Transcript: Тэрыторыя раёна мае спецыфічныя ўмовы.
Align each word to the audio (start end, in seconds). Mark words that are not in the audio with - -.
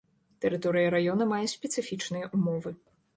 Тэрыторыя 0.43 0.87
раёна 0.95 1.27
мае 1.33 1.41
спецыфічныя 1.53 2.31
ўмовы. 2.35 2.73